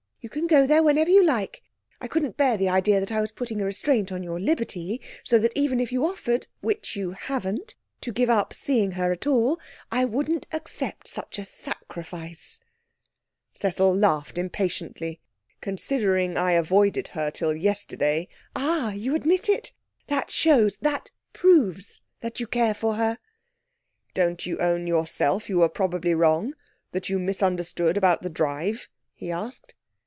You 0.23 0.29
can 0.29 0.45
go 0.45 0.67
there 0.67 0.83
when 0.83 0.97
you 0.97 1.25
like. 1.25 1.63
I 1.99 2.07
couldn't 2.07 2.37
bear 2.37 2.55
the 2.55 2.69
idea 2.69 2.99
that 2.99 3.11
I 3.11 3.19
was 3.19 3.31
putting 3.31 3.59
a 3.59 3.65
restraint 3.65 4.11
on 4.11 4.21
your 4.21 4.39
liberty, 4.39 5.01
so 5.23 5.39
that 5.39 5.51
even 5.57 5.79
if 5.79 5.91
you 5.91 6.05
offered 6.05 6.45
which 6.59 6.95
you 6.95 7.13
haven't 7.13 7.73
to 8.01 8.11
give 8.13 8.29
up 8.29 8.53
seeing 8.53 8.91
her 8.91 9.11
at 9.11 9.25
all 9.25 9.59
I 9.91 10.05
wouldn't 10.05 10.45
accept 10.51 11.07
such 11.07 11.39
a 11.39 11.43
sacrifice!' 11.43 12.59
Cecil 13.55 13.95
laughed 13.95 14.37
impatiently. 14.37 15.19
'Considering 15.59 16.37
I've 16.37 16.65
avoided 16.65 17.07
her 17.09 17.31
till 17.31 17.55
yesterday' 17.55 18.27
'Ah, 18.55 18.91
you 18.91 19.15
admit 19.15 19.49
it! 19.49 19.73
That 20.05 20.29
shows 20.29 20.77
that 20.81 21.09
proves 21.33 22.03
you 22.35 22.45
care 22.45 22.75
for 22.75 22.93
her.' 22.93 23.17
'Don't 24.13 24.45
you 24.45 24.59
own 24.59 24.85
yourself 24.85 25.49
you 25.49 25.57
were 25.57 25.67
probably 25.69 26.13
wrong 26.13 26.53
that 26.91 27.09
you 27.09 27.17
misunderstood 27.17 27.97
about 27.97 28.21
the 28.21 28.29
drive?' 28.29 28.87
he 29.15 29.31
asked. 29.31 29.73